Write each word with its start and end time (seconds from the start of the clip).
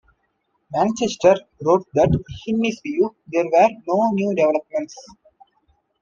Manchester 0.71 1.35
wrote 1.61 1.85
that, 1.93 2.09
in 2.47 2.63
his 2.63 2.81
view, 2.83 3.15
there 3.27 3.45
were 3.45 3.69
no 3.87 4.09
new 4.13 4.33
developments. 4.33 4.95